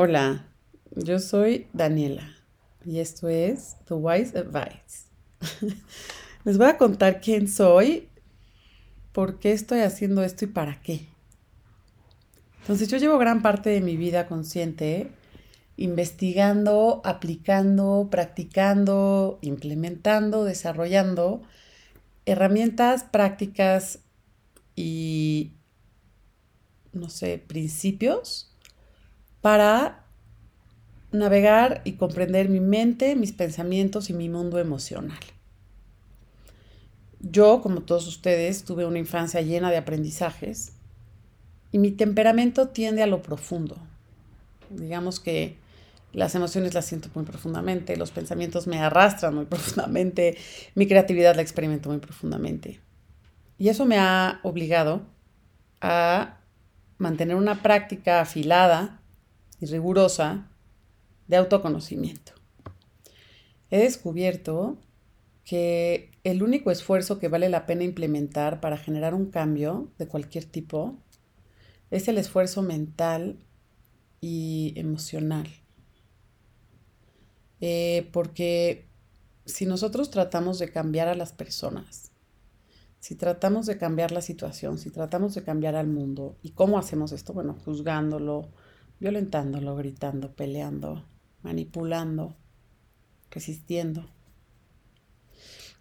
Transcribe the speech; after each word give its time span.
Hola, 0.00 0.46
yo 0.94 1.18
soy 1.18 1.66
Daniela 1.72 2.22
y 2.84 3.00
esto 3.00 3.28
es 3.28 3.74
The 3.86 3.94
Wise 3.94 4.38
Advice. 4.38 5.08
Les 6.44 6.56
voy 6.56 6.68
a 6.68 6.78
contar 6.78 7.20
quién 7.20 7.48
soy, 7.48 8.08
por 9.10 9.40
qué 9.40 9.50
estoy 9.50 9.80
haciendo 9.80 10.22
esto 10.22 10.44
y 10.44 10.48
para 10.48 10.80
qué. 10.82 11.08
Entonces 12.60 12.86
yo 12.86 12.98
llevo 12.98 13.18
gran 13.18 13.42
parte 13.42 13.70
de 13.70 13.80
mi 13.80 13.96
vida 13.96 14.28
consciente 14.28 15.10
investigando, 15.76 17.00
aplicando, 17.04 18.06
practicando, 18.08 19.40
implementando, 19.42 20.44
desarrollando 20.44 21.42
herramientas, 22.24 23.02
prácticas 23.02 23.98
y, 24.76 25.54
no 26.92 27.10
sé, 27.10 27.42
principios 27.44 28.47
para 29.40 30.04
navegar 31.12 31.80
y 31.84 31.92
comprender 31.92 32.48
mi 32.48 32.60
mente, 32.60 33.16
mis 33.16 33.32
pensamientos 33.32 34.10
y 34.10 34.12
mi 34.12 34.28
mundo 34.28 34.58
emocional. 34.58 35.18
Yo, 37.20 37.60
como 37.62 37.82
todos 37.82 38.06
ustedes, 38.06 38.64
tuve 38.64 38.86
una 38.86 38.98
infancia 38.98 39.40
llena 39.40 39.70
de 39.70 39.76
aprendizajes 39.76 40.72
y 41.72 41.78
mi 41.78 41.90
temperamento 41.90 42.68
tiende 42.68 43.02
a 43.02 43.06
lo 43.06 43.22
profundo. 43.22 43.76
Digamos 44.70 45.18
que 45.18 45.56
las 46.12 46.34
emociones 46.34 46.74
las 46.74 46.86
siento 46.86 47.08
muy 47.14 47.24
profundamente, 47.24 47.96
los 47.96 48.10
pensamientos 48.10 48.66
me 48.66 48.78
arrastran 48.78 49.34
muy 49.34 49.44
profundamente, 49.46 50.36
mi 50.74 50.86
creatividad 50.86 51.34
la 51.34 51.42
experimento 51.42 51.88
muy 51.88 51.98
profundamente. 51.98 52.80
Y 53.58 53.68
eso 53.68 53.84
me 53.86 53.98
ha 53.98 54.40
obligado 54.44 55.02
a 55.80 56.38
mantener 56.98 57.36
una 57.36 57.62
práctica 57.62 58.20
afilada 58.20 58.97
y 59.60 59.66
rigurosa 59.66 60.48
de 61.26 61.36
autoconocimiento. 61.36 62.32
He 63.70 63.78
descubierto 63.78 64.78
que 65.44 66.10
el 66.24 66.42
único 66.42 66.70
esfuerzo 66.70 67.18
que 67.18 67.28
vale 67.28 67.48
la 67.48 67.66
pena 67.66 67.84
implementar 67.84 68.60
para 68.60 68.76
generar 68.76 69.14
un 69.14 69.30
cambio 69.30 69.90
de 69.98 70.06
cualquier 70.06 70.44
tipo 70.44 70.98
es 71.90 72.08
el 72.08 72.18
esfuerzo 72.18 72.62
mental 72.62 73.38
y 74.20 74.74
emocional. 74.76 75.48
Eh, 77.60 78.08
porque 78.12 78.88
si 79.46 79.66
nosotros 79.66 80.10
tratamos 80.10 80.58
de 80.58 80.70
cambiar 80.70 81.08
a 81.08 81.14
las 81.14 81.32
personas, 81.32 82.12
si 83.00 83.14
tratamos 83.14 83.66
de 83.66 83.78
cambiar 83.78 84.12
la 84.12 84.20
situación, 84.20 84.78
si 84.78 84.90
tratamos 84.90 85.34
de 85.34 85.44
cambiar 85.44 85.76
al 85.76 85.86
mundo, 85.86 86.36
¿y 86.42 86.50
cómo 86.50 86.78
hacemos 86.78 87.12
esto? 87.12 87.32
Bueno, 87.32 87.56
juzgándolo, 87.64 88.48
violentándolo, 89.00 89.76
gritando, 89.76 90.32
peleando, 90.34 91.04
manipulando, 91.42 92.36
resistiendo. 93.30 94.08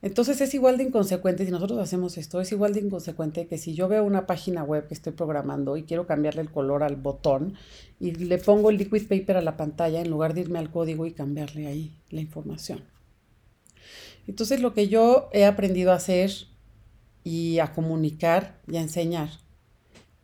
Entonces 0.04 0.40
es 0.42 0.54
igual 0.54 0.78
de 0.78 0.84
inconsecuente, 0.84 1.44
si 1.44 1.52
nosotros 1.52 1.80
hacemos 1.80 2.18
esto, 2.20 2.40
es 2.40 2.52
igual 2.52 2.74
de 2.74 2.82
inconsecuente 2.82 3.48
que 3.48 3.58
si 3.58 3.74
yo 3.74 3.88
veo 3.88 4.04
una 4.04 4.28
página 4.28 4.64
web 4.64 4.88
que 4.88 4.94
estoy 4.94 5.14
programando 5.14 5.76
y 5.76 5.84
quiero 5.84 6.06
cambiarle 6.06 6.42
el 6.42 6.52
color 6.52 6.84
al 6.84 6.98
botón 6.98 7.56
y 8.00 8.12
le 8.12 8.38
pongo 8.38 8.70
el 8.70 8.78
liquid 8.78 9.08
paper 9.08 9.38
a 9.38 9.42
la 9.42 9.58
pantalla 9.58 10.00
en 10.00 10.12
lugar 10.12 10.36
de 10.36 10.42
irme 10.42 10.60
al 10.60 10.70
código 10.70 11.08
y 11.08 11.14
cambiarle 11.14 11.66
ahí 11.66 12.00
la 12.12 12.22
información. 12.22 12.84
Entonces 14.28 14.62
lo 14.62 14.74
que 14.74 14.88
yo 14.88 15.30
he 15.34 15.46
aprendido 15.46 15.92
a 15.92 15.96
hacer 15.96 16.32
y 17.24 17.58
a 17.58 17.74
comunicar 17.74 18.62
y 18.68 18.78
a 18.78 18.82
enseñar 18.82 19.30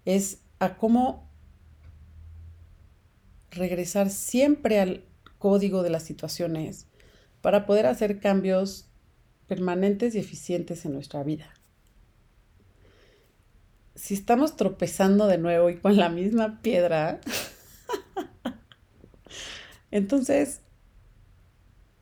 es 0.05 0.43
a 0.59 0.77
cómo 0.77 1.32
regresar 3.53 4.09
siempre 4.09 4.79
al 4.79 5.03
código 5.37 5.83
de 5.83 5.89
las 5.89 6.03
situaciones 6.03 6.87
para 7.41 7.65
poder 7.65 7.85
hacer 7.85 8.19
cambios 8.19 8.87
permanentes 9.47 10.15
y 10.15 10.19
eficientes 10.19 10.85
en 10.85 10.93
nuestra 10.93 11.23
vida. 11.23 11.53
Si 13.95 14.13
estamos 14.13 14.55
tropezando 14.55 15.27
de 15.27 15.37
nuevo 15.37 15.69
y 15.69 15.77
con 15.77 15.97
la 15.97 16.09
misma 16.09 16.61
piedra, 16.61 17.19
entonces 19.91 20.61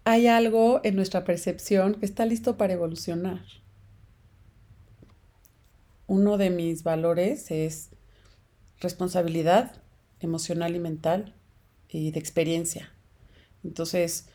hay 0.03 0.27
algo 0.27 0.81
en 0.83 0.95
nuestra 0.95 1.23
percepción 1.23 1.95
que 1.95 2.05
está 2.05 2.25
listo 2.25 2.57
para 2.57 2.73
evolucionar. 2.73 3.41
Uno 6.07 6.37
de 6.37 6.49
mis 6.49 6.83
valores 6.83 7.51
es 7.51 7.89
responsabilidad 8.79 9.81
emocional 10.19 10.75
y 10.75 10.79
mental 10.79 11.35
y 11.91 12.11
de 12.11 12.19
experiencia. 12.19 12.91
Entonces, 13.63 14.27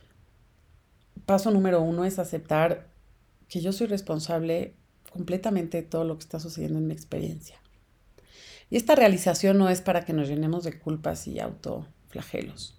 paso 1.25 1.51
número 1.51 1.81
uno 1.83 2.05
es 2.05 2.19
aceptar 2.19 2.89
que 3.49 3.61
yo 3.61 3.73
soy 3.73 3.87
responsable 3.87 4.75
completamente 5.13 5.79
de 5.79 5.83
todo 5.83 6.05
lo 6.05 6.19
que 6.19 6.25
está 6.25 6.39
sucediendo 6.39 6.79
en 6.79 6.87
mi 6.87 6.95
experiencia. 6.95 7.57
Y 8.69 8.77
esta 8.77 8.95
realización 8.95 9.59
no 9.59 9.69
es 9.69 9.81
para 9.81 10.05
que 10.05 10.13
nos 10.13 10.29
llenemos 10.29 10.65
de 10.65 10.79
culpas 10.79 11.27
y 11.27 11.41
autoflagelos. 11.41 12.79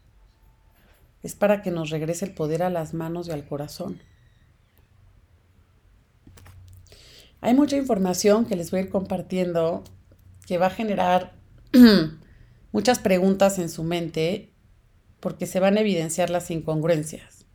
Es 1.23 1.35
para 1.35 1.61
que 1.61 1.71
nos 1.71 1.89
regrese 1.89 2.25
el 2.25 2.33
poder 2.33 2.61
a 2.61 2.69
las 2.69 2.93
manos 2.93 3.27
y 3.27 3.31
al 3.31 3.47
corazón. 3.47 4.01
Hay 7.41 7.53
mucha 7.53 7.77
información 7.77 8.45
que 8.45 8.55
les 8.55 8.71
voy 8.71 8.81
a 8.81 8.83
ir 8.83 8.89
compartiendo 8.89 9.83
que 10.45 10.57
va 10.57 10.67
a 10.67 10.71
generar 10.71 11.33
muchas 12.71 12.99
preguntas 12.99 13.59
en 13.59 13.69
su 13.69 13.83
mente 13.83 14.53
porque 15.19 15.45
se 15.45 15.59
van 15.59 15.77
a 15.77 15.81
evidenciar 15.81 16.29
las 16.29 16.51
incongruencias. 16.51 17.45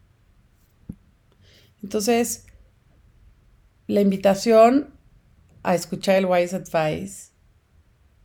Entonces, 1.82 2.46
la 3.86 4.00
invitación 4.00 4.94
a 5.62 5.74
escuchar 5.74 6.16
el 6.16 6.26
Wise 6.26 6.56
Advice 6.56 7.32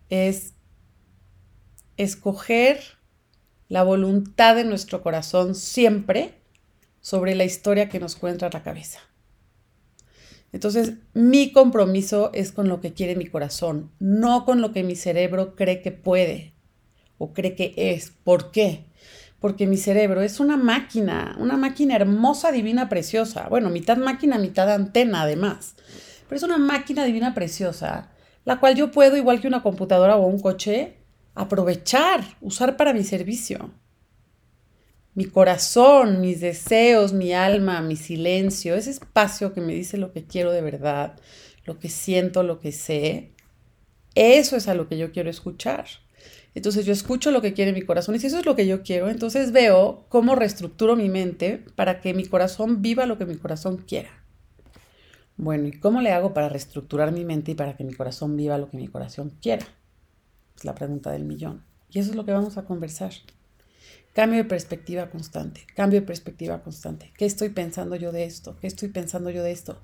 es 0.09 0.53
escoger 1.97 2.79
la 3.67 3.83
voluntad 3.83 4.55
de 4.55 4.63
nuestro 4.63 5.01
corazón 5.01 5.55
siempre 5.55 6.35
sobre 7.01 7.35
la 7.35 7.45
historia 7.45 7.89
que 7.89 7.99
nos 7.99 8.15
cuenta 8.15 8.49
la 8.51 8.63
cabeza. 8.63 8.99
Entonces, 10.53 10.93
mi 11.13 11.51
compromiso 11.51 12.31
es 12.33 12.51
con 12.51 12.69
lo 12.69 12.79
que 12.79 12.93
quiere 12.93 13.15
mi 13.15 13.27
corazón, 13.27 13.91
no 13.99 14.45
con 14.45 14.61
lo 14.61 14.71
que 14.71 14.83
mi 14.83 14.95
cerebro 14.95 15.55
cree 15.55 15.81
que 15.81 15.91
puede 15.91 16.53
o 17.17 17.33
cree 17.33 17.55
que 17.55 17.73
es. 17.75 18.11
¿Por 18.23 18.51
qué? 18.51 18.85
Porque 19.39 19.67
mi 19.67 19.77
cerebro 19.77 20.21
es 20.21 20.39
una 20.39 20.57
máquina, 20.57 21.35
una 21.39 21.57
máquina 21.57 21.95
hermosa, 21.95 22.51
divina, 22.51 22.89
preciosa. 22.89 23.47
Bueno, 23.49 23.69
mitad 23.69 23.97
máquina, 23.97 24.37
mitad 24.37 24.69
antena 24.71 25.21
además. 25.21 25.75
Pero 26.27 26.37
es 26.37 26.43
una 26.43 26.57
máquina 26.57 27.05
divina, 27.05 27.33
preciosa, 27.33 28.09
la 28.45 28.59
cual 28.59 28.75
yo 28.75 28.91
puedo, 28.91 29.15
igual 29.15 29.39
que 29.39 29.47
una 29.47 29.63
computadora 29.63 30.17
o 30.17 30.25
un 30.25 30.39
coche, 30.39 30.97
aprovechar, 31.35 32.21
usar 32.41 32.77
para 32.77 32.93
mi 32.93 33.03
servicio. 33.03 33.71
Mi 35.13 35.25
corazón, 35.25 36.21
mis 36.21 36.41
deseos, 36.41 37.13
mi 37.13 37.33
alma, 37.33 37.81
mi 37.81 37.95
silencio, 37.95 38.75
ese 38.75 38.91
espacio 38.91 39.53
que 39.53 39.61
me 39.61 39.73
dice 39.73 39.97
lo 39.97 40.11
que 40.11 40.25
quiero 40.25 40.51
de 40.51 40.61
verdad, 40.61 41.19
lo 41.65 41.79
que 41.79 41.89
siento, 41.89 42.43
lo 42.43 42.59
que 42.59 42.71
sé, 42.71 43.33
eso 44.17 44.55
es 44.55 44.67
a 44.67 44.73
lo 44.73 44.87
que 44.87 44.97
yo 44.97 45.11
quiero 45.11 45.29
escuchar. 45.29 45.85
Entonces 46.57 46.87
yo 46.87 46.91
escucho 46.91 47.29
lo 47.29 47.39
que 47.39 47.53
quiere 47.53 47.71
mi 47.71 47.83
corazón 47.83 48.15
y 48.15 48.19
si 48.19 48.25
eso 48.25 48.39
es 48.39 48.45
lo 48.47 48.55
que 48.55 48.65
yo 48.65 48.81
quiero, 48.81 49.11
entonces 49.11 49.51
veo 49.51 50.07
cómo 50.09 50.33
reestructuro 50.33 50.95
mi 50.95 51.07
mente 51.07 51.63
para 51.75 52.01
que 52.01 52.15
mi 52.15 52.25
corazón 52.25 52.81
viva 52.81 53.05
lo 53.05 53.19
que 53.19 53.27
mi 53.27 53.35
corazón 53.35 53.77
quiera. 53.77 54.09
Bueno, 55.35 55.67
¿y 55.67 55.73
cómo 55.73 56.01
le 56.01 56.11
hago 56.11 56.33
para 56.33 56.49
reestructurar 56.49 57.11
mi 57.11 57.25
mente 57.25 57.51
y 57.51 57.53
para 57.53 57.77
que 57.77 57.83
mi 57.83 57.93
corazón 57.93 58.35
viva 58.35 58.57
lo 58.57 58.71
que 58.71 58.77
mi 58.77 58.87
corazón 58.87 59.37
quiera? 59.39 59.67
Es 60.55 60.65
la 60.65 60.73
pregunta 60.73 61.11
del 61.11 61.25
millón. 61.25 61.63
Y 61.91 61.99
eso 61.99 62.09
es 62.09 62.15
lo 62.15 62.25
que 62.25 62.31
vamos 62.31 62.57
a 62.57 62.65
conversar. 62.65 63.11
Cambio 64.13 64.39
de 64.39 64.45
perspectiva 64.45 65.11
constante, 65.11 65.61
cambio 65.75 65.99
de 65.99 66.07
perspectiva 66.07 66.63
constante. 66.63 67.13
¿Qué 67.19 67.25
estoy 67.27 67.49
pensando 67.49 67.95
yo 67.97 68.11
de 68.11 68.23
esto? 68.23 68.57
¿Qué 68.59 68.65
estoy 68.65 68.89
pensando 68.89 69.29
yo 69.29 69.43
de 69.43 69.51
esto? 69.51 69.79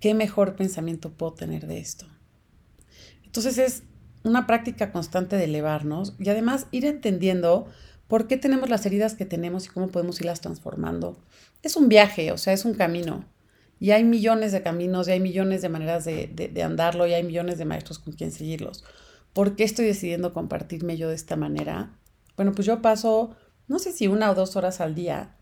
¿Qué 0.00 0.12
mejor 0.12 0.56
pensamiento 0.56 1.12
puedo 1.12 1.34
tener 1.34 1.68
de 1.68 1.78
esto? 1.78 2.04
Entonces 3.24 3.58
es 3.58 3.84
una 4.26 4.46
práctica 4.46 4.92
constante 4.92 5.36
de 5.36 5.44
elevarnos 5.44 6.14
y 6.18 6.28
además 6.28 6.66
ir 6.72 6.84
entendiendo 6.84 7.66
por 8.08 8.26
qué 8.26 8.36
tenemos 8.36 8.68
las 8.68 8.84
heridas 8.86 9.14
que 9.14 9.24
tenemos 9.24 9.66
y 9.66 9.68
cómo 9.68 9.88
podemos 9.88 10.20
irlas 10.20 10.40
transformando. 10.40 11.16
Es 11.62 11.76
un 11.76 11.88
viaje, 11.88 12.32
o 12.32 12.38
sea, 12.38 12.52
es 12.52 12.64
un 12.64 12.74
camino. 12.74 13.24
Y 13.78 13.90
hay 13.90 14.04
millones 14.04 14.52
de 14.52 14.62
caminos 14.62 15.06
y 15.06 15.12
hay 15.12 15.20
millones 15.20 15.62
de 15.62 15.68
maneras 15.68 16.04
de, 16.04 16.28
de, 16.28 16.62
andarlo 16.62 17.06
y 17.06 17.12
hay 17.12 17.22
millones 17.22 17.58
de 17.58 17.66
maestros 17.66 17.98
con 17.98 18.14
quien 18.14 18.32
seguirlos. 18.32 18.84
¿Por 19.32 19.54
qué 19.54 19.64
estoy 19.64 19.84
decidiendo 19.86 20.32
compartirme 20.32 20.96
yo 20.96 21.08
de 21.08 21.14
esta 21.14 21.36
manera? 21.36 21.92
Bueno, 22.36 22.52
pues 22.52 22.66
yo 22.66 22.80
paso, 22.80 23.36
no 23.68 23.78
sé 23.78 23.92
si 23.92 24.06
una 24.08 24.30
o 24.30 24.34
dos 24.34 24.56
horas 24.56 24.80
al 24.80 24.94
día 24.94 25.35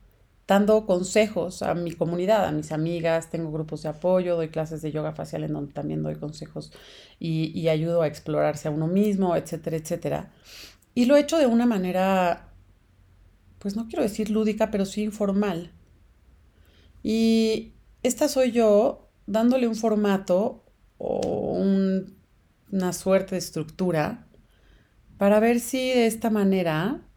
dando 0.46 0.86
consejos 0.86 1.62
a 1.62 1.74
mi 1.74 1.92
comunidad, 1.92 2.44
a 2.44 2.52
mis 2.52 2.72
amigas, 2.72 3.30
tengo 3.30 3.50
grupos 3.50 3.82
de 3.82 3.88
apoyo, 3.88 4.36
doy 4.36 4.48
clases 4.48 4.82
de 4.82 4.92
yoga 4.92 5.12
facial 5.12 5.44
en 5.44 5.54
donde 5.54 5.72
también 5.72 6.02
doy 6.02 6.16
consejos 6.16 6.72
y, 7.18 7.68
ayudo 7.68 8.02
a 8.02 8.06
explorarse 8.06 8.68
a 8.68 8.70
uno 8.70 8.86
mismo, 8.86 9.36
etcétera, 9.36 9.76
etcétera. 9.76 10.32
Y 10.94 11.06
lo 11.06 11.16
he 11.16 11.20
hecho 11.20 11.38
de 11.38 11.46
una 11.46 11.66
manera 11.66 12.50
pues 13.64 13.76
no 13.76 13.88
quiero 13.88 14.02
decir 14.02 14.28
lúdica, 14.28 14.70
pero 14.70 14.84
sí 14.84 15.02
informal. 15.02 15.72
Y 17.02 17.72
esta 18.02 18.28
soy 18.28 18.52
yo 18.52 19.08
dándole 19.26 19.66
un 19.66 19.74
formato 19.74 20.66
o 20.98 21.58
una 22.70 22.92
suerte 22.92 23.36
de 23.36 23.38
estructura 23.38 24.26
para 25.16 25.40
ver 25.40 25.60
si 25.60 25.78
de 25.78 26.06
esta 26.06 26.28
manera 26.28 27.08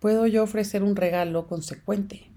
puedo 0.00 0.26
yo 0.26 0.42
ofrecer 0.42 0.82
un 0.82 0.96
regalo 0.96 1.46
consecuente. 1.46 2.31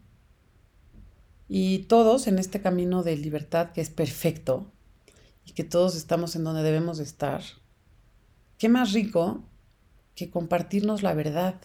Y 1.47 1.79
todos 1.83 2.27
en 2.27 2.39
este 2.39 2.61
camino 2.61 3.03
de 3.03 3.17
libertad 3.17 3.71
que 3.71 3.81
es 3.81 3.89
perfecto 3.89 4.71
y 5.45 5.51
que 5.51 5.63
todos 5.63 5.95
estamos 5.95 6.35
en 6.35 6.43
donde 6.43 6.63
debemos 6.63 6.99
estar, 6.99 7.43
qué 8.57 8.67
más 8.69 8.93
rico 8.93 9.43
que 10.15 10.29
compartirnos 10.29 11.03
la 11.03 11.13
verdad 11.13 11.61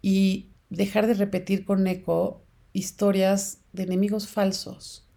y 0.00 0.50
dejar 0.70 1.06
de 1.06 1.14
repetir 1.14 1.64
con 1.64 1.86
eco 1.86 2.44
historias 2.72 3.60
de 3.72 3.84
enemigos 3.84 4.28
falsos. 4.28 5.08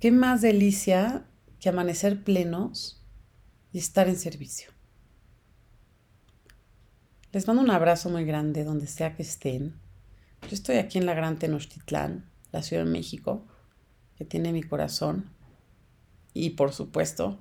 Qué 0.00 0.10
más 0.10 0.40
delicia 0.40 1.26
que 1.60 1.68
amanecer 1.68 2.22
plenos 2.22 3.04
y 3.72 3.78
estar 3.78 4.08
en 4.08 4.16
servicio. 4.16 4.70
Les 7.32 7.46
mando 7.46 7.62
un 7.62 7.70
abrazo 7.70 8.08
muy 8.08 8.24
grande 8.24 8.64
donde 8.64 8.86
sea 8.86 9.14
que 9.16 9.22
estén. 9.22 9.74
Yo 10.42 10.54
estoy 10.54 10.76
aquí 10.76 10.98
en 10.98 11.06
la 11.06 11.14
Gran 11.14 11.38
Tenochtitlán, 11.38 12.24
la 12.52 12.62
Ciudad 12.62 12.84
de 12.84 12.90
México, 12.90 13.46
que 14.16 14.24
tiene 14.24 14.52
mi 14.52 14.62
corazón 14.62 15.30
y 16.32 16.50
por 16.50 16.72
supuesto 16.72 17.38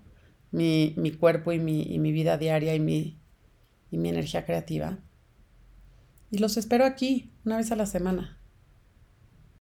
mi, 0.51 0.93
cuerpo 1.19 1.51
y 1.51 1.59
mi, 1.59 2.11
vida 2.11 2.37
diaria 2.37 2.75
y 2.75 2.79
mi, 2.79 3.17
y 3.91 3.97
mi 3.97 4.09
energía 4.09 4.45
creativa. 4.45 4.99
Y 6.31 6.39
los 6.39 6.57
espero 6.57 6.85
aquí 6.85 7.31
una 7.45 7.57
vez 7.57 7.71
a 7.71 7.75
la 7.75 7.85
semana. 7.85 8.37